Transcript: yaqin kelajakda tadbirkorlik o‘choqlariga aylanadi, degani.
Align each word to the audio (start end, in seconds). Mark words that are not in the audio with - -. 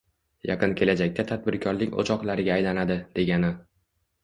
yaqin 0.51 0.71
kelajakda 0.79 1.25
tadbirkorlik 1.33 1.95
o‘choqlariga 2.05 2.57
aylanadi, 2.59 3.01
degani. 3.21 3.55